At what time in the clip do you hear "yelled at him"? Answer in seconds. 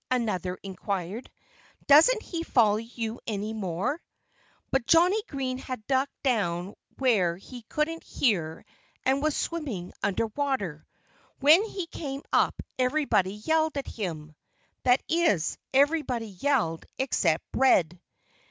13.35-14.33